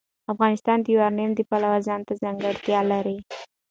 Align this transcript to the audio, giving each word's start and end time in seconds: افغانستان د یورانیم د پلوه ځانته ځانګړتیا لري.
افغانستان 0.33 0.77
د 0.81 0.85
یورانیم 0.93 1.31
د 1.35 1.39
پلوه 1.49 1.77
ځانته 1.87 2.13
ځانګړتیا 2.21 2.79
لري. 2.91 3.17